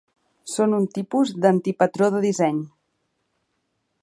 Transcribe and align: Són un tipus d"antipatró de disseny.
Són 0.53 0.73
un 0.77 0.87
tipus 0.95 1.33
d"antipatró 1.43 2.09
de 2.17 2.25
disseny. 2.27 2.67